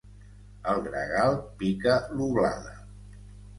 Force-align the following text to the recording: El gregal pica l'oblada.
El 0.73 0.81
gregal 0.87 1.37
pica 1.61 2.01
l'oblada. 2.17 2.77